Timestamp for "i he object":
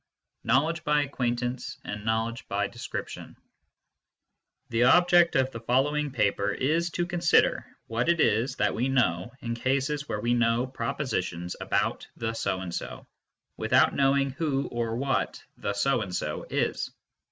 4.73-5.35